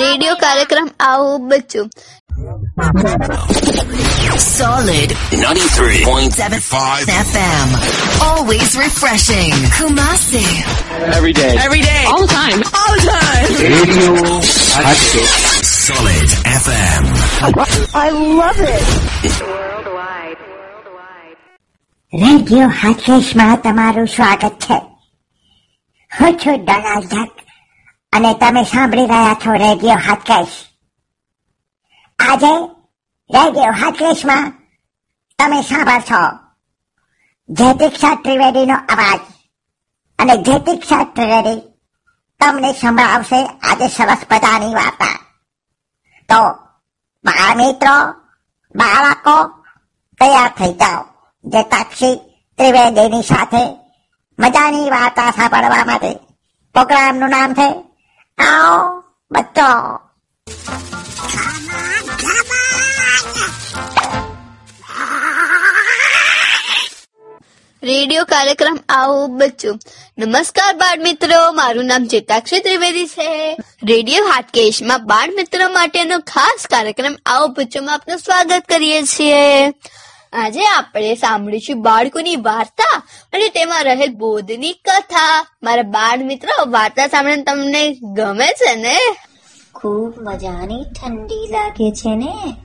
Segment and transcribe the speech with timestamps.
[0.00, 1.88] Radio કાર્યક્રમ આવો બચ્ચું
[4.58, 7.68] Solid 93.75 FM.
[8.28, 9.52] Always refreshing.
[9.76, 10.44] Kumasi.
[11.16, 11.50] Every day.
[11.66, 12.02] Every day.
[12.12, 12.60] All the time.
[12.80, 13.50] All the time.
[13.74, 14.12] Radio
[14.86, 15.24] Hatke.
[15.86, 16.30] Solid
[16.62, 17.02] FM.
[22.12, 24.78] Radio હાથેશમાં તમારું સ્વાગત છે
[26.10, 27.30] હું છું ડોનાલ્ડ ડક
[28.11, 30.65] અને તમે સાંભળી રહ્યા છો રેડિયો હાથકેશ.
[32.19, 32.67] આજે
[33.31, 34.53] રેડિયો હાથકેશમાં
[35.39, 36.39] તમે સાંભળશો
[37.49, 39.19] જયદીક્ષા ત્રિવેદીનો અવાજ.
[40.19, 41.61] અને જયદીક્ષા ત્રિવેદી
[42.39, 45.19] તમને સંભળાવશે આજે સરસ મજાની વાર્તા.
[46.29, 46.49] તો
[47.25, 48.11] બાળ મિત્રો,
[48.75, 49.63] બાળકો,
[50.19, 51.05] તૈયાર થઈ જાઓ.
[51.45, 52.15] જે તાક્ષી
[52.57, 53.77] ત્રિવેદીની સાથે
[54.39, 56.13] મજાની વાર્તા સાંભળવા માટે.
[56.73, 57.86] પ્રોગ્રામનું નામ છે
[58.37, 59.69] આવો બતો
[67.83, 69.79] રેડિયો કાર્યક્રમ આવો બચ્ચું.
[70.17, 73.57] નમસ્કાર બાળ મિત્રો મારું નામ ચેતાક્ષી ત્રિવેદી છે.
[73.83, 79.69] રેડિયો હાટકેશમાં બાળ મિત્રો માટેનો ખાસ કાર્યક્રમ આવો બચ્ચોમાં આપનું સ્વાગત કરીએ છીએ.
[80.33, 85.47] આજે આપણે સાંભળીશું બાળકોની વાર્તા અને તેમાં રહેલ બોધની કથા.
[85.63, 88.97] મારા બાળ મિત્રો, વાર્તા સાંભળીને તમને ગમે છે ને?
[89.75, 92.55] ખૂબ મજાની ઠંડી લાગે છે ને?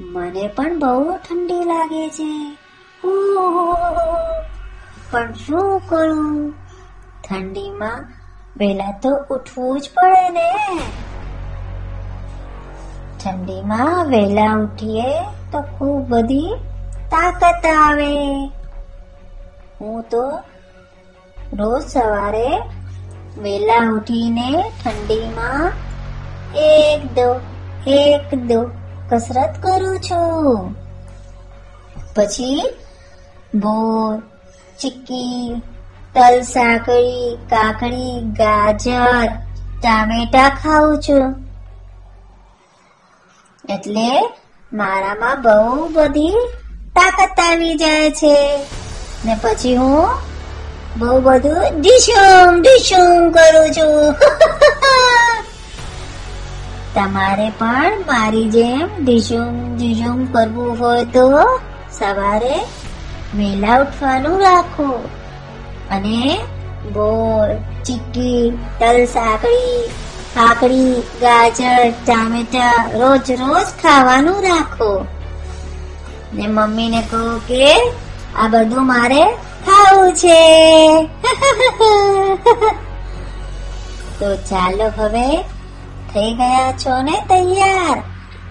[0.00, 2.56] મને પણ બહુ ઠંડી લાગે છે.
[5.10, 6.54] પણ શું કરું?
[7.30, 8.08] ઠંડીમાં
[8.56, 10.80] વહેલા તો ઉઠવું જ પડે ને.
[13.24, 16.48] ઠંડીમાં વહેલા ઉઠીએ તો ખૂબ બધી
[17.10, 18.46] તાકાત આવે.
[19.80, 20.40] હું તો
[21.52, 22.58] રોજ સવારે
[23.38, 25.72] વહેલા ઉઠીને ઠંડીમાં
[26.54, 27.40] એક દો
[27.86, 28.70] એક દો
[29.08, 30.74] કસરત કરું છું.
[32.16, 32.62] પછી
[33.54, 34.18] ભોર,
[34.80, 35.62] ચીક્કી
[36.14, 39.28] તલ સાંકળી કાકડી ગાજર,
[39.82, 41.49] ટામેટા ખાઉં છું.
[43.70, 44.34] એટલે
[44.72, 46.34] મારામાં બહુ બધી
[46.94, 48.58] તાકાત આવી જાય છે.
[49.24, 50.08] ને પછી હું
[50.98, 54.14] બહુ બધું ડીશુમ ડીશુમ કરું છું.
[56.94, 61.30] તમારે પણ મારી જેમ ડીશુમ ડીશુમ કરવું હોય તો
[61.92, 62.58] સવારે
[63.36, 65.08] વહેલા ઉઠવાનું રાખો.
[65.90, 66.38] અને
[66.92, 67.54] બોર
[67.84, 69.90] ચીક્કી તલ સાંકળી
[70.34, 75.06] કાકડી, ગાજર, ટામેટા રોજ રોજ ખાવાનું રાખો.
[76.34, 77.92] ને મમ્મીને કહો કે,
[78.36, 79.32] આ બધું મારે
[79.66, 81.02] ખાવું છે.
[84.20, 85.42] તો ચાલો હવે
[86.14, 88.02] થઈ ગયા છો ને તૈયાર?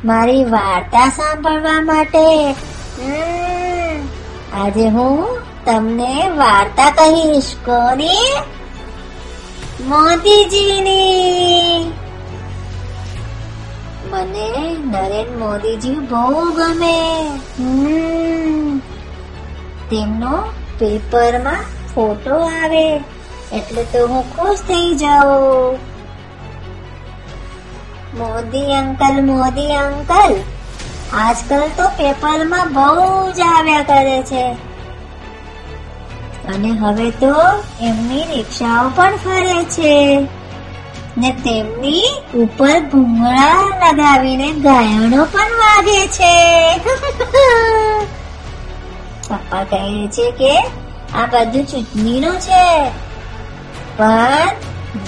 [0.05, 2.51] મારી વાર્તા સાંભળવા માટે.
[4.53, 7.55] આજે હું તમને વાર્તા કહીશ.
[7.65, 8.33] કોની?
[9.87, 11.93] મોદીજીની.
[14.11, 17.29] મને નરેન્દ્ર મોદીજી બહુ ગમે.
[19.89, 20.43] તેમનો
[20.79, 21.55] પેપરમાં
[21.95, 23.03] ફોટો આવે,
[23.53, 25.79] એટલે તો હું ખુશ થઈ જાઉં.
[28.17, 30.35] મોદી અંકલ મોદી અંકલ,
[31.13, 34.68] આજકાલ તો પેપરમાં બહુ જ આવ્યા કરે છે.
[36.47, 37.35] અને હવે તો
[37.81, 40.27] એમની રિક્ષાઓ પણ ફરે છે.
[41.17, 42.03] ને તેમની
[42.35, 46.77] ઉપર ભૂંગળા લગાવીને ગાયણો પણ વાગે છે.
[49.29, 50.59] પપ્પા કહે છે કે
[51.15, 52.89] આ બધું ચૂંટણીનું છે.
[53.97, 54.49] પણ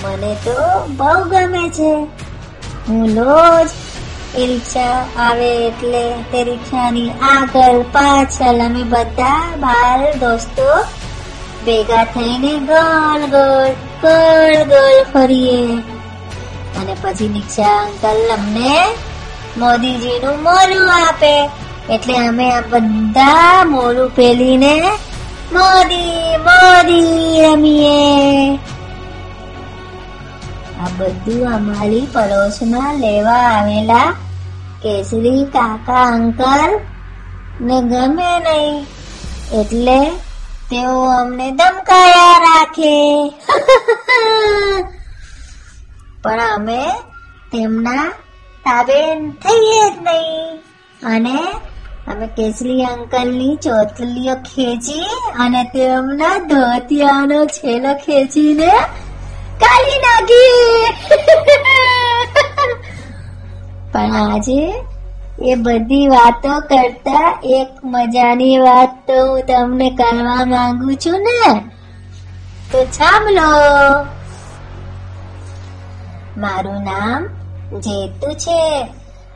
[0.03, 2.03] મને તો બહુ ગમે છે.
[2.89, 3.69] હું રોજ
[4.35, 10.79] એ રિક્ષા આવે એટલે તે રિક્ષાની આગળ પાછળ અમે બધા બાર દોસ્તો
[11.65, 13.71] ભેગા થઈને ગોળ ગોળ
[14.03, 15.61] ગોળ ગોળ ફરીએ.
[16.79, 18.73] અને પછી દીક્ષા અંકલ અમને
[19.57, 21.49] મોદીજીનું મોલું આપે.
[21.89, 24.75] એટલે અમે આ બધા મોલું પેલીને
[25.53, 28.55] મોદી મોદી રમીએ.
[30.81, 34.11] આ બધું અમારી પડોશમાં લેવા આવેલા
[34.81, 36.71] કેસરી કાકા અંકલ
[37.61, 38.85] ને ગમે નહીં.
[39.61, 39.99] એટલે
[40.71, 42.95] તેઓ અમને ધમકાયા રાખે.
[46.23, 46.81] પણ અમે
[47.51, 48.05] તેમના
[48.65, 48.99] તાબે
[49.43, 50.51] થઈએ જ નહીં.
[51.13, 51.37] અને
[52.11, 55.07] અમે કેસરી અંકલની ચોથલીઓ ખેંચી
[55.39, 58.71] અને તેમના ધોતિયાનો છેલો ખેંચીને
[59.63, 60.85] કાઢી નાખી.
[63.93, 64.61] પણ આજે
[65.43, 71.59] એ બધી વાતો કરતા એક મજાની વાત તો હું તમને કરવા માંગુ છું ને?
[72.71, 74.05] તો સાંભળો.
[76.37, 77.25] મારું નામ
[77.79, 78.87] જેતુ છે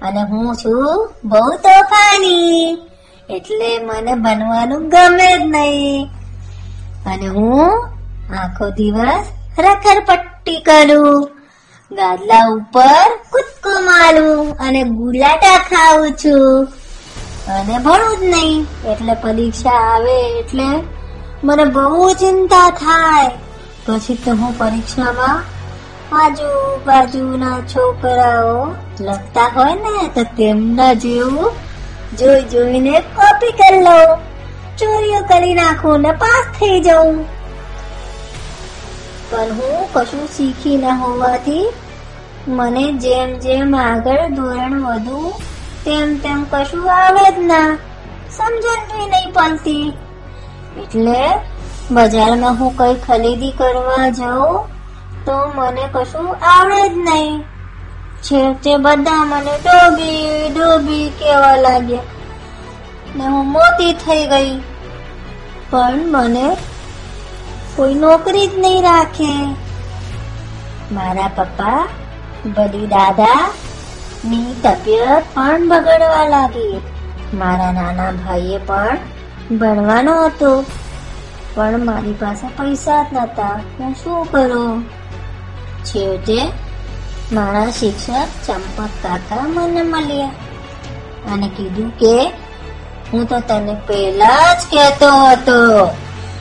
[0.02, 2.78] અને હું છું બહુ તોફાની
[3.30, 6.10] એટલે મને બનવાનું ગમે જ નહીં.
[7.06, 7.86] અને હું
[8.36, 9.26] આખો દિવસ
[9.60, 11.35] રખરપટ્ટી કરું.
[11.92, 16.68] ગાદલા ઉપર કૂદકો મારું અને ગુલાટા ખાઉં છું.
[17.56, 20.70] અને ભણું જ નહીં, એટલે પરીક્ષા આવે એટલે
[21.44, 23.30] મને બહુ ચિંતા થાય.
[23.86, 25.44] પછી તો હું પરીક્ષામાં
[26.22, 31.52] આજુબાજુના છોકરાઓ લખતા હોય ને, તો તેમના જેવું
[32.20, 34.18] જોઈ જોઈને કોપી કરી લઉં.
[34.78, 37.26] ચોરીઓ કરી નાખું ને પાસ થઈ જાઉં.
[39.32, 41.74] પણ હું કશું શીખી ન હોવાથી
[42.48, 45.34] મને જેમ જેમ આગળ ધોરણ વધુ
[45.86, 47.78] તેમ તેમ કશું આવે જ ના.
[48.38, 49.94] સમજણ નહીં પડતી
[50.78, 51.40] એટલે
[51.92, 54.68] બજારમાં હું કઈ ખરીદી કરવા જાઉં,
[55.26, 57.42] તો મને કશું આવડે જ નહીં.
[58.22, 62.00] છેવટે બધા મને ડોબી ડોબી કેવા લાગ્યા.
[63.16, 64.60] ને હું મોટી થઈ ગઈ.
[65.70, 66.58] પણ મને
[67.76, 69.44] કોઈ નોકરી જ નહીં રાખે.
[70.92, 71.88] મારા પપ્પા
[72.46, 73.50] બધી દાદા,
[74.26, 76.82] ની તબિયત પણ બગડવા લાગી.
[77.34, 78.98] મારા નાના ભાઈએ પણ
[79.58, 80.66] ભણવાનો હતો.
[81.56, 83.60] પણ મારી પાસે પૈસા જ નતા.
[83.80, 84.84] હું શું કરું?
[85.84, 86.52] છેવટે
[87.32, 90.28] મારા શિક્ષક ચંપક કાકા મને મળ્યા
[91.34, 92.28] અને કીધું કે
[93.14, 95.90] હું તો તને પહેલા જ કહેતો હતો.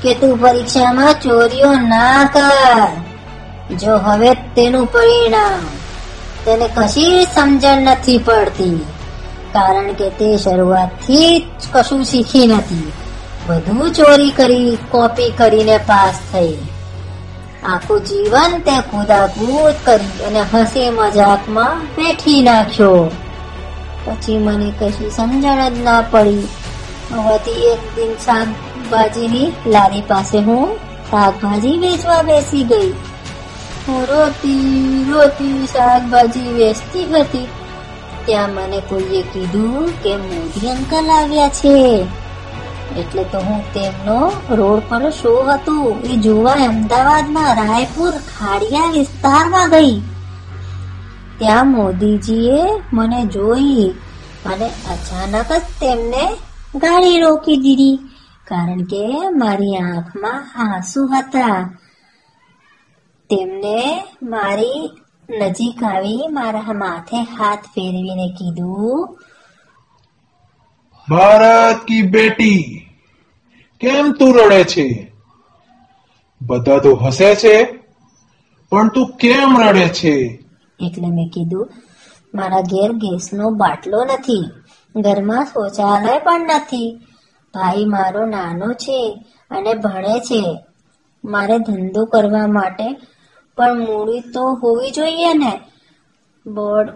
[0.05, 2.81] કે તું પરીક્ષામાં ચોરીઓ ના કર.
[3.77, 5.63] જો હવે તેનું પરિણામ
[6.45, 8.79] તેને કશી સમજણ નથી પડતી,
[9.53, 12.93] કારણ કે તે શરૂઆતથી જ કશું શીખી નથી.
[13.47, 16.57] બધું ચોરી કરી કોપી કરીને પાસ થઈ.
[17.65, 23.03] આખું જીવન તે કુદાકૂદ કરી અને હસી મજાકમાં બેઠી નાખ્યો.
[24.05, 26.47] પછી મને કશી સમજણ જ ના પડી.
[27.11, 28.13] હોવાથી એક દિન
[28.85, 30.77] શાકભાજીની લારી પાસે હું
[31.11, 32.91] શાકભાજી વેચવા બેસી ગઈ.
[33.89, 37.49] હું રોતી રોતી શાકભાજી વેચતી હતી.
[38.27, 42.07] ત્યાં મને કોઈએ કીધું કે મોદી અંકલ આવ્યા છે.
[42.99, 46.01] એટલે તો હું તેમનો રોડ પર શો હતો.
[46.05, 50.01] એ જોવા અમદાવાદમાં રાયપુર ખાડિયા વિસ્તારમાં ગઈ.
[51.39, 53.91] ત્યાં મોદીજીએ મને જોઈ
[54.47, 56.29] અને અચાનક જ તેમને
[56.75, 57.99] ગાડી રોકી દીધી.
[58.47, 61.79] કારણ કે મારી આંખમાં આંસુ હતા.
[63.31, 64.91] તેમને મારી
[65.31, 69.19] નજીક આવી મારા માથે હાથ ફેરવીને કીધું
[71.09, 72.89] ભારત કી બેટી
[73.81, 75.13] કેમ તું રડે છે?
[76.41, 77.65] બધા તો હસે છે
[78.71, 80.15] પણ તું કેમ રડે છે?
[80.81, 81.73] એટલે મેં કીધું
[82.35, 84.45] મારા ઘેર ગેસનો બાટલો નથી
[85.01, 87.01] ઘરમાં શૌચાલય પણ નથી
[87.55, 90.59] ભાઈ મારો નાનો છે અને ભણે છે.
[91.25, 93.01] મારે ધંધો કરવા માટે
[93.57, 95.61] પણ મૂડી તો હોવી જોઈએ ને.
[96.47, 96.91] બોર્ડ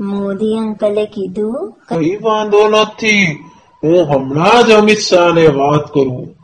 [0.00, 3.44] મોદી અંકલે કીધું કઈ વાંધો નથી.
[3.84, 6.36] હું હમણાં જ અમિત શાહને વાત કરું.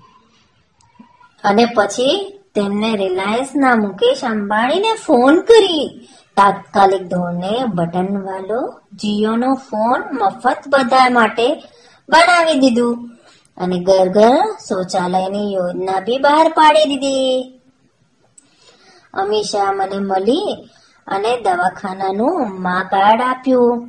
[1.45, 6.09] અને પછી તેમને રિલાયન્સના મુકેશ અંબાણીને ફોન કરી.
[6.37, 8.61] તાત્કાલિક ધોરણે બટન વાળો
[8.95, 11.47] જીઓનો ફોન મફત બધા માટે
[12.09, 13.11] બનાવી દીધું
[13.59, 14.37] અને ઘર ઘર
[14.69, 17.61] શૌચાલયની યોજના બી બહાર પાડી દીધી.
[19.15, 20.69] અમિત મને મળી
[21.07, 23.89] અને દવાખાનાનું મા કાર્ડ આપ્યું.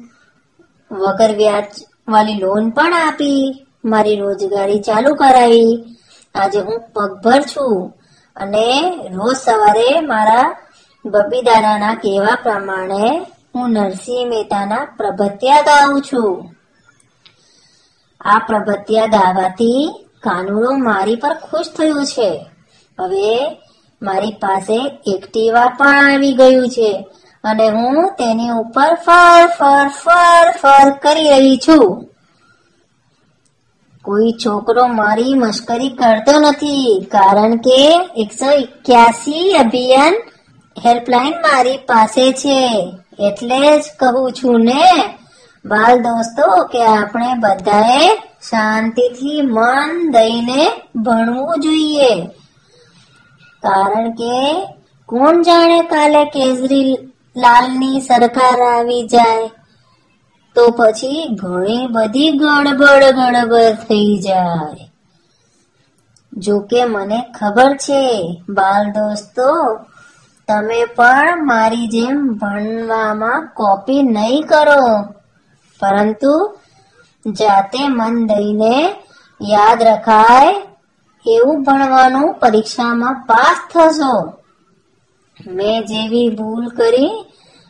[0.91, 1.71] વગર વ્યાજ
[2.07, 3.67] વાળી લોન પણ આપી.
[3.85, 5.73] મારી રોજગારી ચાલુ કરાવી.
[6.35, 7.93] આજે હું પગભર છું
[8.35, 8.67] અને
[9.11, 10.55] રોજ સવારે મારા
[11.05, 16.55] બબી દાદાના કહેવા પ્રમાણે હું નરસિંહ મહેતાના પ્રભત્યા ગાઉં છું.
[18.21, 22.45] આ પ્રભત્યા ગાવાથી કાનુડો મારી પર ખુશ થયું છે.
[22.99, 23.61] હવે
[24.01, 27.07] મારી પાસે એક્ટિવા પણ આવી ગયું છે
[27.43, 32.07] અને હું તેની ઉપર ફર ફર ફર ફર કરી રહી છું.
[34.01, 37.81] કોઈ છોકરો મારી મશ્કરી કરતો નથી કારણ કે
[38.15, 40.13] એકસો એક્યાસી અભિયાન
[40.85, 42.93] હેલ્પલાઇન મારી પાસે છે.
[43.19, 45.15] એટલે જ કહું છું ને,
[45.65, 48.15] બાલ દોસ્તો, કે આપણે બધાએ
[48.49, 52.25] શાંતિથી મન દઈને ભણવું જોઈએ.
[53.63, 54.67] કારણ કે
[55.05, 59.49] કોણ જાણે કાલે કેજરીલાલની સરકાર આવી જાય.
[60.55, 64.89] તો પછી ઘણી બધી ગડબડ ગડબડ થઈ જાય.
[66.33, 69.79] જો કે મને ખબર છે, બાલ દોસ્તો
[70.47, 74.83] તમે પણ મારી જેમ ભણવામાં કોપી નહીં કરો.
[75.79, 76.33] પરંતુ
[77.25, 78.75] જાતે મન દઈને
[79.41, 80.53] યાદ રખાય
[81.25, 84.13] એવું ભણવાનું પરીક્ષામાં પાસ થશો.
[85.39, 87.13] મેં જેવી ભૂલ કરી,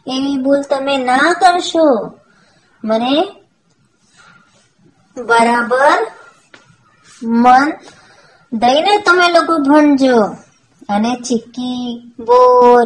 [0.07, 1.87] એવી ભૂલ તમે ના કરશો.
[2.83, 3.15] મને
[5.17, 5.99] બરાબર
[7.39, 7.67] મન
[8.51, 10.17] દઈને તમે લોકો ભણજો.
[10.89, 12.85] અને ચીક્કી, બોર,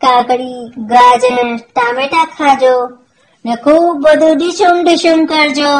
[0.00, 2.74] કાકડી, ગાજર, ટામેટા ખાજો
[3.44, 5.74] ને ખૂબ બધું ડીશુમ ડીશુમ કરજો.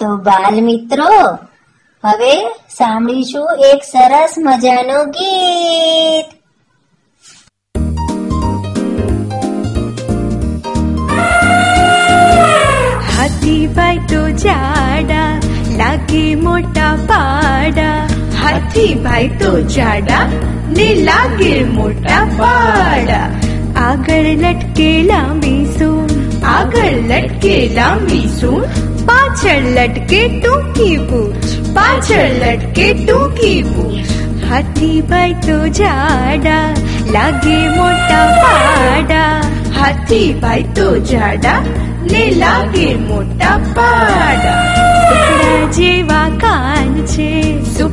[0.00, 1.12] તો બાલ મિત્રો,
[2.04, 2.34] હવે
[2.68, 6.26] સાંભળીશું એક સરસ મજાનું ગીત.
[13.18, 15.40] હાથીભાઈ તો જાડા,
[15.76, 18.17] લાગે મોટા પાડા.
[18.42, 20.26] હાથીભાઈ તો જાડા,
[20.70, 23.30] ને લાગે મોટા પાડા.
[23.76, 26.10] આગળ લટકેલા મીસું
[26.44, 28.64] આગળ લટકેલા મીસું
[29.06, 34.14] પાછળ લટકે ટૂંકી પૂછ પાછળ લટકે ટૂંકી પૂછ
[34.50, 36.66] હાથીભાઈ તો જાડા,
[37.12, 39.40] લાગે મોટા પાડા.
[39.80, 41.60] હાથી ભાઈ તો જાડા,
[42.12, 44.58] ને લાગે મોટા પાડા.
[45.70, 46.77] જેવા છે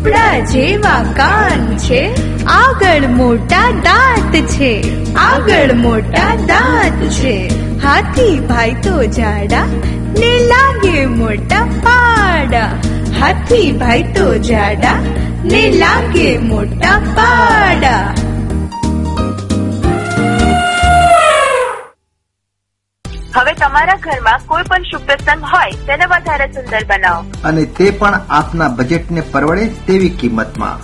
[0.05, 2.13] સુપડા જેવા કાન છે.
[2.45, 4.83] આગળ મોટા દાંત છે.
[5.13, 7.51] આગળ મોટા દાંત છે.
[7.79, 9.65] હાથી ભાઈ તો જાડા
[10.19, 12.69] ને લાગે મોટા પાડા.
[13.19, 14.93] હાથી ભાઈ તો જાડા
[15.43, 18.13] ને લાગે મોટા પાડા.
[23.35, 27.25] હવે તમારા ઘરમાં કોઈ પણ શુભ પ્રસંગ હોય તેને વધારે સુંદર બનાવો.
[27.43, 30.77] અને તે પણ આપના બજેટને પરવડે તેવી કિંમતમાં.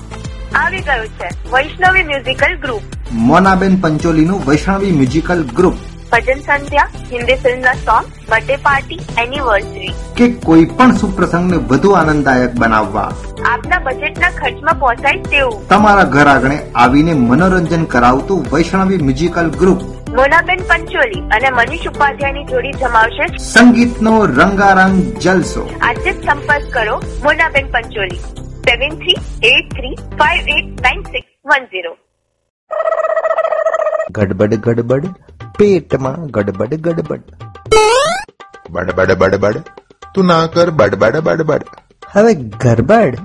[0.60, 1.30] આવી ગયું છે.
[1.52, 2.82] વૈષ્ણવી મ્યુઝિકલ ગ્રુપ
[3.12, 5.74] મોનાબેન પંચોલીનું વૈષ્ણવી મ્યુઝિકલ ગ્રુપ
[6.12, 13.12] ભજન સંધ્યા હિન્દી ફિલ્મના સોંગ બર્થડે પાર્ટી એનિવર્સરી કે કોઈ પણ સુપ્રસંગને વધુ આનંદદાયક બનાવવા.
[13.46, 15.68] આપના બજેટના ખર્ચમાં પહોંચાય તેવું.
[15.68, 19.82] તમારા ઘર આંગણે આવીને મનોરંજન કરાવતું વૈષ્ણવી મ્યુઝિકલ ગ્રુપ
[20.16, 25.64] મોનાબેન પંચોલી અને મનીષ ઉપાધ્યાયની જોડી જમાવશે સંગીતનો રંગારંગ જલસો.
[25.90, 28.20] આજે જ સંપર્ક કરો Monaben Pancholi.
[28.66, 29.16] Seven three
[29.52, 31.94] eight three five eight nine six one zero
[34.12, 35.08] ગડબડ ગડબડ
[35.60, 37.24] પેટમાં ગડબડ ગડબડ.
[38.70, 39.58] બડબડ બડબડ
[40.16, 41.64] તું ના કર બડબડ બડબડ.
[42.14, 43.16] હવે ગડબડ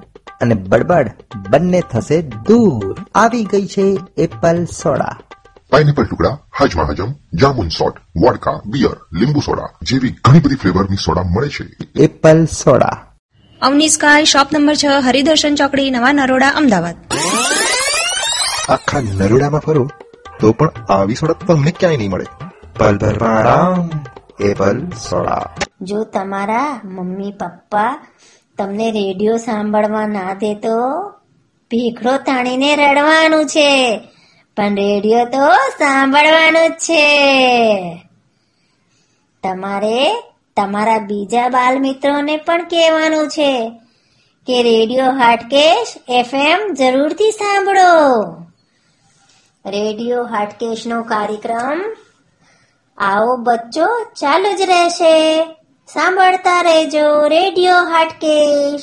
[0.40, 1.08] અને બડબડ
[1.50, 2.96] બંને થશે દૂર.
[3.14, 3.86] આવી ગઈ છે
[4.18, 5.14] એપલ સોડા.
[5.70, 11.22] પાઇનેપલ ટુકડા હાજમા હજમ જામુન સોટ વોડકા બિયર લીંબુ સોડા જેવી ઘણી બધી ફ્લેવરની સોડા
[11.22, 11.64] મળે છે.
[12.02, 13.06] Apple soda.
[13.62, 16.94] Avni sky shop number છ હરિદર્શન ચોકડી નવા નરોડા અમદાવાદ.
[18.68, 19.90] આખા નરોડામાં ફરો
[20.40, 22.26] તો પણ આવી સોડા તમને ક્યાંય નહીં મળે.
[22.78, 23.90] પલ ભરવાડામ
[24.40, 25.54] એપલ સોડા.
[25.82, 28.06] જો તમારા મમ્મી પપ્પા
[28.58, 31.08] તમને રેડિયો સાંભળવા ના દે તો
[31.70, 34.00] ભીખડો તાણીને રડવાનું છે.
[34.56, 37.06] પણ રેડિયો તો સાંભળવાનું જ છે.
[39.42, 40.22] તમારે
[40.56, 43.80] તમારા બીજા બાલ મિત્રોને પણ કહેવાનું છે
[44.46, 48.24] કે રેડિયો હાટકેશ એફએમ જરૂરથી સાંભળો.
[49.66, 51.96] રેડિયો હાટકેશ નો કાર્યક્રમ
[52.98, 55.44] આવો બચ્ચો ચાલુ જ રહેશે.
[55.88, 58.82] સાંભળતા રહેજો radio Hatkesh.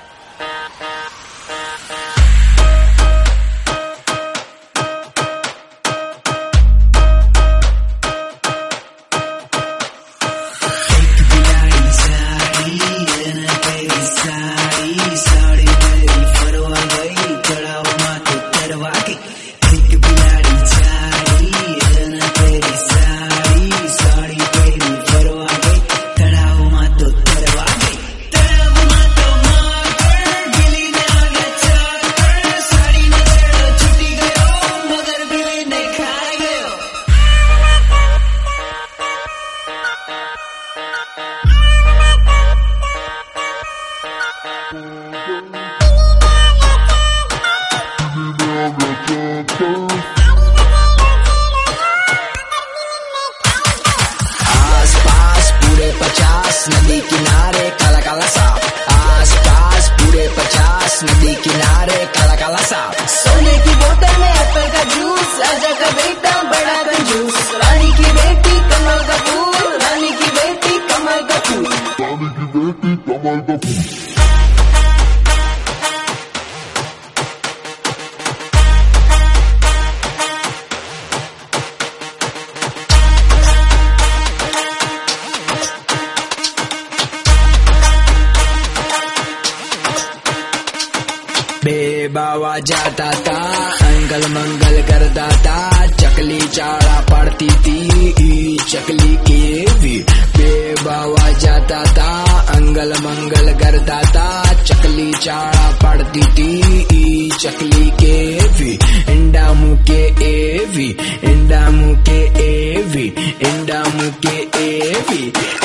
[92.31, 93.37] बाबा जाता था,
[93.85, 95.55] अंगल मंगल करता था,
[96.01, 99.41] चकली चारा पड़ती थी चकली के
[99.81, 99.97] भी
[100.37, 100.51] बे
[100.83, 102.11] बाबा जाता था,
[102.55, 104.27] अंगल मंगल करता था,
[104.63, 108.15] चकली चारा पड़ती थी चकली के
[108.59, 108.71] भी
[109.13, 110.87] इंडा मुँह के ए भी
[111.31, 113.05] इंडा मुँह के ए भी
[113.49, 115.23] इंडा मुँह के ए भी,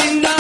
[0.09, 0.36] इंडा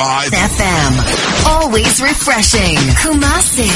[0.00, 0.92] FM.
[1.46, 2.76] Always refreshing.
[2.96, 3.68] Kumasi.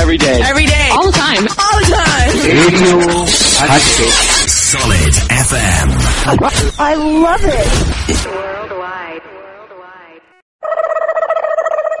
[0.00, 0.40] Every day.
[0.42, 0.88] Every day.
[0.92, 1.44] All the time.
[1.60, 2.32] All the time.
[2.56, 2.96] Radio
[3.60, 4.16] Hatchet.
[4.48, 5.88] Solid FM.
[6.80, 6.94] I
[7.26, 7.70] love it.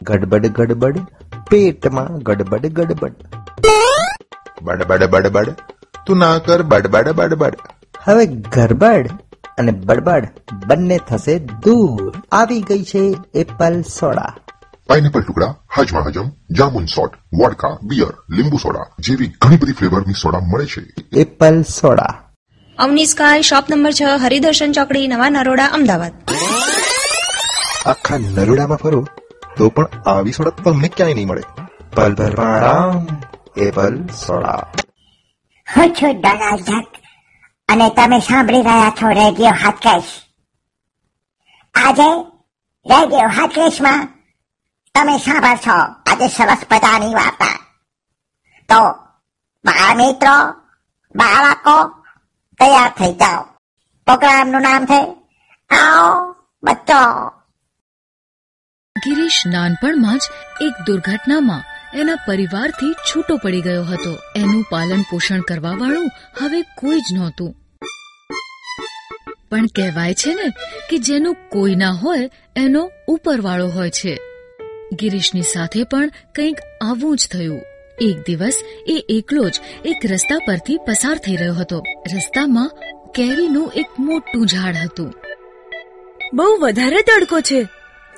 [0.08, 0.98] ગડબડ ગડબડ
[1.50, 3.16] પેટમાં ગડબડ ગડબડ
[4.66, 5.48] બડબડ બડબડ
[6.06, 7.56] તું ના કર બડબડ બડબડ
[8.06, 9.08] હવે ગરબડ
[9.57, 10.27] અને બડબડ
[10.67, 12.13] બંને થશે દૂર.
[12.31, 14.35] આવી ગઈ છે એપલ સોડા.
[14.87, 20.39] પાઇનેપલ ટુકડા હજમા હજમ જામુન સોટ વોડકા બિયર લીંબુ સોડા જેવી ઘણી બધી ફ્લેવરની સોડા
[20.39, 20.83] મળે છે.
[21.19, 22.21] Apple soda.
[22.77, 26.11] Avni sky shop number છ હરિદર્શન ચોકડી નવા નરોડા અમદાવાદ.
[27.85, 29.07] આખા નરોડામાં ફરો
[29.57, 31.43] તો પણ આવી સોડા તમને ક્યાંય નહીં મળે.
[31.95, 33.07] પલ ભર આરામ
[33.57, 34.67] એપલ સોડા.
[35.77, 36.85] હું છું ડોનાલ્ડ
[37.71, 40.03] અને તમે સાંભળી રહ્યા છો રેડિયો હાટકેશ
[41.75, 42.23] આજે
[42.85, 44.07] રેડિયો હાટકેશમાં
[44.95, 47.59] તમે સાંભળશો આજે સરસ મજાની વાર્તા.
[48.69, 48.91] તો
[49.65, 50.61] બાળ મિત્રો
[51.15, 51.87] બાળકો,
[52.59, 53.43] તૈયાર થઈ જાઓ.
[54.05, 55.05] પ્રોગ્રામનું નામ છે,
[55.75, 57.29] આવો બચ્ચો.
[59.05, 60.21] ગિરીશ નાનપણમાં જ
[60.61, 64.17] એક દુર્ઘટનામાં એના પરિવારથી છૂટો પડી ગયો હતો.
[64.35, 66.09] એનું પાલન પોષણ કરવા વાળું
[66.41, 67.60] હવે કોઈ જ નહોતું.
[69.51, 70.49] પણ કહેવાય છે ને
[70.89, 74.17] કે જેનું કોઈ ના હોય એનો ઉપરવાળો હોય છે.
[74.93, 77.61] ગિરીશની સાથે પણ કંઈક આવું જ થયું.
[78.01, 78.53] એક દિવસ
[78.87, 79.53] એ એકલો જ
[79.85, 81.83] એક રસ્તા પરથી પસાર થઈ રહ્યો હતો.
[82.15, 82.71] રસ્તામાં
[83.15, 85.13] કેરીનું એક મોટું ઝાડ હતું.
[86.33, 87.63] બહુ વધારે તડકો છે.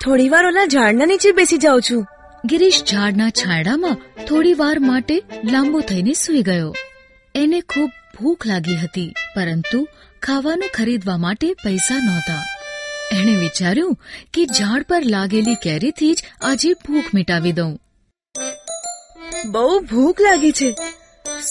[0.04, 2.06] થોડી વાર ઓલા ઝાડના નીચે બેસી જાઉં છું.
[2.46, 6.76] ગિરીશ ઝાડના છાંયડામાં થોડી વાર માટે લાંબો થઈને સૂઈ ગયો.
[7.36, 9.88] એને ખૂબ ભૂખ લાગી હતી પરંતુ
[10.22, 12.44] ખાવાનું ખરીદવા માટે પૈસા નહોતા.
[13.12, 13.98] એણે વિચાર્યું
[14.34, 17.80] કે ઝાડ પર લાગેલી કેરીથી જ આજે ભૂખ મિટાવી દઉં.
[19.46, 20.76] બહુ ભૂખ લાગી છે.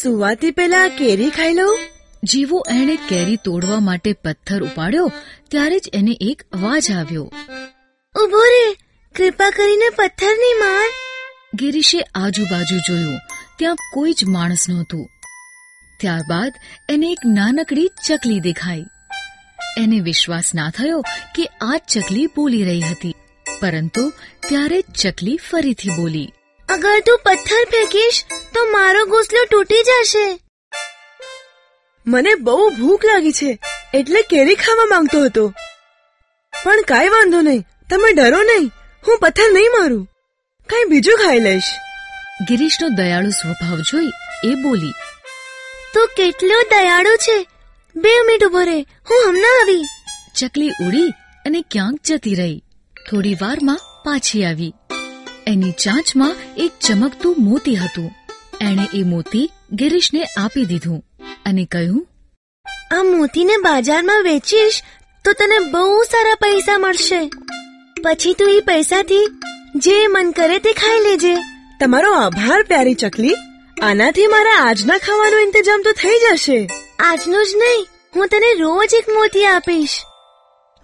[0.03, 1.79] સુવાતી પહેલા કેરી ખાઈ લઉં?
[2.25, 5.13] જેવો એણે કેરી તોડવા માટે પથ્થર ઉપાડ્યો
[5.51, 7.25] ત્યારે જ એને એક અવાજ આવ્યો.
[8.25, 8.73] ઊભો રે
[9.15, 10.87] કૃપા કરીને પથ્થરની માર.
[11.55, 13.19] ગિરીશે આજુબાજુ જોયું
[13.59, 15.09] ત્યાં કોઈ જ માણસ નહોતું.
[16.03, 16.53] ત્યારબાદ
[16.89, 18.85] એને એક નાનકડી ચકલી દેખાઈ.
[19.79, 21.01] એને વિશ્વાસ ના થયો
[21.35, 23.15] કે આ ચકલી બોલી રહી હતી
[23.61, 24.05] પરંતુ
[24.49, 26.29] ત્યારે ચકલી ફરીથી બોલી
[26.69, 30.27] અગર તું પથ્થર ફેંકીશ તો મારો ઘોસલો તૂટી જશે.
[32.07, 33.51] મને બહુ ભૂખ લાગી છે
[33.95, 35.45] એટલે કેરી ખાવા માંગતો હતો.
[36.65, 38.71] પણ કાંઈ વાંધો નહીં તમે ડરો નહીં
[39.07, 40.05] હું પથ્થર નહીં મારું.
[40.69, 41.71] કાંઈ બીજું ખાઈ લઈશ.
[42.49, 44.11] ગિરીશનો દયાળુ સ્વભાવ જોઈ
[44.45, 44.95] એ બોલી
[45.95, 47.47] તું કેટલો દયાળુ છે.
[47.97, 48.81] બે મિનિટ ઊભો રહે.
[48.81, 49.85] હું હમણાં આવી.
[50.39, 51.11] ચકલી ઉડી
[51.47, 52.65] અને ક્યાંક જતી રહી.
[53.11, 54.73] થોડી વારમાં પાછી આવી.
[55.47, 58.11] એની ચાંચમાં એક ચમકતું મોતી હતું.
[58.61, 61.05] એણે એ મોતી ગિરીશને આપી દીધું
[61.47, 62.09] અને કહ્યું
[62.99, 64.83] આ મોતીને બજારમાં વેચીશ
[65.25, 67.31] તો તને બહુ સારા પૈસા મળશે.
[68.03, 69.27] પછી તું એ પૈસાથી
[69.77, 71.37] જે મન કરે તે ખાઈ લેજે.
[71.81, 73.35] તમારો આભાર પ્યારી ચકલી.
[73.83, 76.69] આનાથી મારા આજના ખાવાનો ઇંતજામ તો થઈ જશે.
[76.99, 80.03] આજનું જ નહીં હું તને રોજ એક મોતી આપીશ.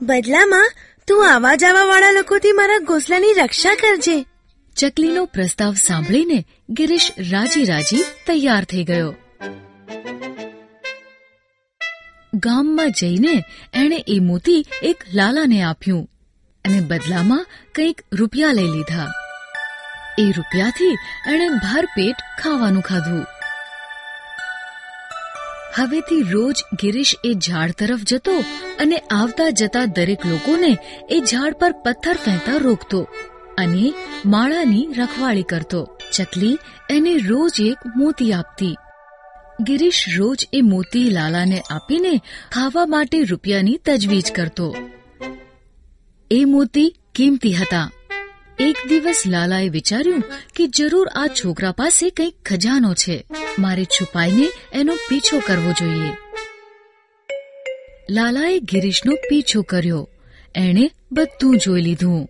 [0.03, 0.71] બદલામાં
[1.09, 4.27] તું આવા જવા વાળા લોકોથી મારા ઘોસલાની રક્ષા કરજે.
[4.77, 9.15] ચકલીનો પ્રસ્તાવ સાંભળીને ગિરીશ રાજી રાજી તૈયાર થઈ ગયો.
[12.35, 16.11] ગામમાં જઈને એણે એ મોતી એક લાલાને આપ્યું
[16.65, 19.28] અને બદલામાં કંઈક રૂપિયા લઈ લીધા.
[20.19, 20.97] એ રૂપિયાથી
[21.35, 23.25] એણે ભરપેટ ખાવાનું ખાધું.
[25.77, 28.39] હવેથી રોજ ગિરીશ એ ઝાડ તરફ જતો
[28.79, 30.79] અને આવતા જતા દરેક લોકોને
[31.11, 33.09] એ ઝાડ પર પથ્થર ફેંકતા રોકતો
[33.59, 33.95] અને
[34.27, 35.99] માળાની રખવાળી કરતો.
[36.13, 36.59] ચકલી
[36.91, 38.77] એને રોજ એક મોતી આપતી.
[39.61, 42.21] ગિરીશ રોજ એ મોતી લાલાને આપીને
[42.53, 44.77] ખાવા માટે રૂપિયાની તજવીજ કરતો.
[46.31, 47.91] એ મોતી કિંમતી હતા.
[48.61, 50.23] એક દિવસ લાલાએ વિચાર્યું
[50.55, 53.25] કે જરૂર આ છોકરા પાસે કંઈક ખજાનો છે.
[53.59, 56.11] મારે છુપાઈને એનો પીછો કરવો જોઈએ.
[58.11, 60.09] લાલાએ ગિરીશનો પીછો કર્યો.
[60.55, 62.27] એણે બધું જોઈ લીધું.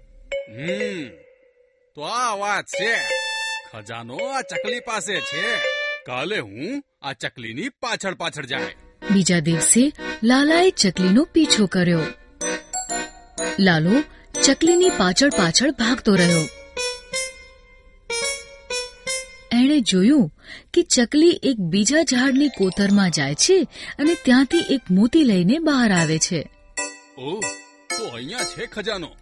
[1.95, 2.93] તો આ વાત છે.
[3.73, 5.43] ખજાનો આ ચકલી પાસે છે.
[6.07, 8.75] કાલે હું આ ચકલીની પાછળ પાછળ જાય.
[9.11, 12.01] બીજા દિવસે લાલાએ ચકલીનો પીછો કર્યો.
[13.61, 14.03] લાલો
[14.45, 16.43] ચકલીની પાછળ પાછળ ભાગતો રહ્યો.
[19.53, 20.31] એણે જોયું
[20.75, 23.59] કે ચકલી એક બીજા ઝાડની કોતરમાં જાય છે
[23.99, 26.41] અને ત્યાંથી એક મોતી લઈને બહાર આવે છે.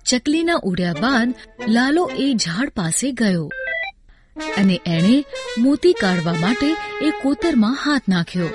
[0.04, 1.34] ચકલીના ઉડ્યા બાદ
[1.68, 3.50] લાલો એ ઝાડ પાસે ગયો
[4.56, 5.24] અને એણે
[5.58, 6.70] મોતી કાઢવા માટે
[7.06, 8.48] એ કોતરમાં હાથ નાખ્યો.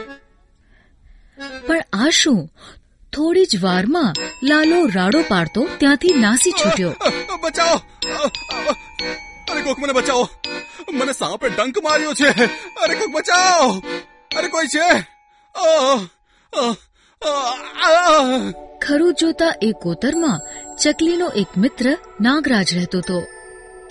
[1.67, 2.50] પણ આ શું?
[3.15, 6.95] થોડી જ વારમાં લાલો રાડો પાડતો ત્યાંથી નાસી છૂટ્યો.
[7.41, 7.80] બચાવો.
[9.52, 10.30] અરે કોક મને બચાવો.
[10.91, 12.30] મને સાપે ડંક માર્યો છે.
[12.76, 13.84] અરે કોક બચાવો.
[14.38, 15.02] અરે કોઈ છે.
[18.82, 20.41] ખરું જોતા એ કોતરમાં
[20.76, 23.24] ચકલીનો એક મિત્ર નાગરાજ રહેતો હતો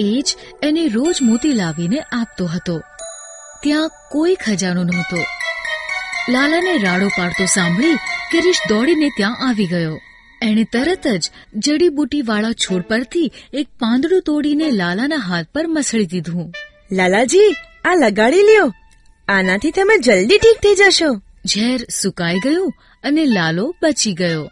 [0.00, 2.78] એ જ એને રોજ મોતી લાવીને આપતો હતો.
[3.62, 5.16] ત્યાં કોઈ ખજાનો નહોતો.
[6.28, 7.94] લાલાને રાડો પાડતો સાંભળી
[8.32, 10.00] ગિરીશ દોડીને ત્યાં આવી ગયો.
[10.42, 16.52] એણે તરત જ જડીબુટીવાળા છોડ પરથી એક પાંદડું તોડીને લાલાના હાથ પર મસળી દીધું.
[16.92, 18.74] લાલાજી આ લગાડી લ્યો.
[19.28, 21.22] આનાથી તમે જલ્દી ઠીક થઈ જશો.
[21.46, 22.72] ઝેર સુકાઈ ગયું
[23.04, 24.50] અને લાલો બચી ગયો.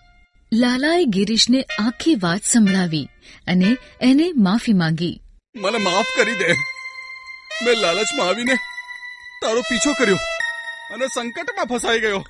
[0.52, 3.08] લાલાએ ગિરીશને આખી વાત સંભળાવી
[3.46, 5.20] અને એને માફી માંગી.
[5.56, 6.52] મને માફ કરી દે.
[7.64, 8.54] મેં લાલચમાં આવીને
[9.42, 10.16] તારો પીછો કર્યો.
[10.94, 12.20] અને સંકટમાં ફસાઈ ગયો.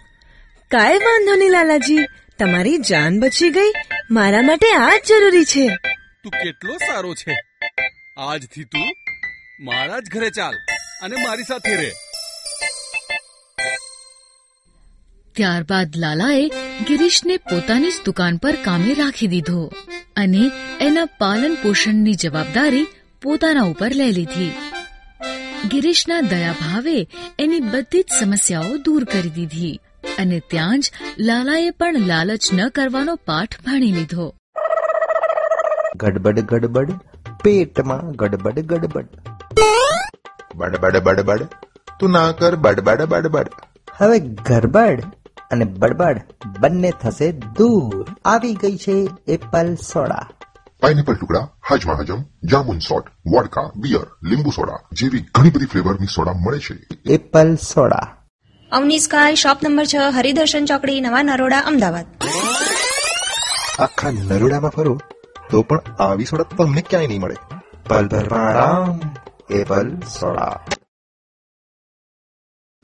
[0.70, 1.98] કાંઈ વાંધો નહીં લાલાજી.
[2.38, 3.72] તમારી જાન બચી ગઈ.
[4.10, 5.68] મારા માટે આ જ જરૂરી છે.
[6.22, 7.36] તું કેટલો સારો છે.
[8.18, 8.88] આજથી તું
[9.60, 10.54] મારા જ ઘરે ચાલ
[11.02, 11.92] અને મારી સાથે રહે
[15.36, 16.48] ત્યારબાદ લાલાએ
[16.88, 19.72] ગિરીશને પોતાની જ દુકાન પર કામે રાખી દીધો
[20.16, 22.86] અને એના પાલન પોષણની જવાબદારી
[23.22, 24.67] પોતાના ઉપર લઈ લીધી.
[25.66, 29.80] ગિરીશના દયાભાવે એની બધી જ સમસ્યાઓ દૂર કરી દીધી
[30.18, 34.34] અને ત્યાં જ લાલાએ પણ લાલચ ન કરવાનો પાઠ ભણી લીધો.
[35.96, 36.92] ગડબડ ગડબડ
[37.44, 39.06] પેટમાં ગડબડ ગડબડ.
[40.54, 41.42] બડબડ બડબડ
[42.00, 43.48] તું ના કર બડબડ બડબડ.
[43.96, 45.00] હવે ગડબડ
[45.50, 46.20] અને બડબડ
[46.60, 48.06] બંને થશે દૂર.
[48.24, 50.28] આવી ગઈ છે એપલ સોડા.
[50.82, 56.32] પાઇનેપલ ટુકડા હાજમા હજમ જામુન સોટ વોડકા બિયર લીંબુ સોડા જેવી ઘણી બધી ફ્લેવરની સોડા
[56.32, 56.86] મળે છે.
[57.12, 58.16] Apple soda.
[58.72, 62.06] Avni sky shop number છ હરિદર્શન ચોકડી નવા નરોડા અમદાવાદ.
[63.78, 65.00] આખા નરોડામાં ફરો
[65.50, 67.36] તો પણ આવી સોડા તમને ક્યાંય નહીં મળે.
[67.88, 69.00] પલ ભરમાં આરામ
[69.50, 70.64] એપલ સોડા.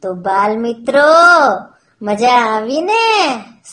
[0.02, 1.00] તો બાલ મિત્રો
[2.02, 3.04] મજા આવી ને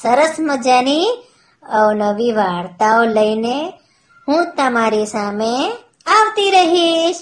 [0.02, 1.24] સરસ મજાની
[1.64, 3.81] અવનવી વાર્તાઓ લઈને
[4.32, 5.72] હું તમારી સામે
[6.06, 7.18] આવતી રહીશ.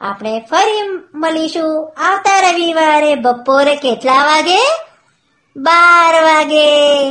[0.00, 4.60] આપણે ફરી મળીશું આવતા રવિવારે બપોરે કેટલા વાગે?
[5.56, 7.10] બાર વાગે.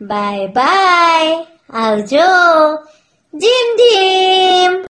[0.00, 1.46] Bye bye.
[1.72, 2.22] આવજો.
[3.34, 4.93] જીમ જીમ.